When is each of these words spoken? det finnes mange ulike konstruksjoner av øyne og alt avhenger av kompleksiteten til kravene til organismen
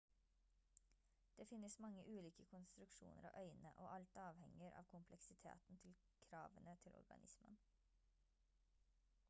det 1.37 1.45
finnes 1.47 1.79
mange 1.83 2.05
ulike 2.13 2.45
konstruksjoner 2.53 3.27
av 3.41 3.45
øyne 3.51 3.73
og 3.83 3.91
alt 3.97 4.17
avhenger 4.23 4.73
av 4.81 4.89
kompleksiteten 4.95 5.79
til 5.85 5.97
kravene 6.31 6.77
til 6.87 6.97
organismen 7.03 7.61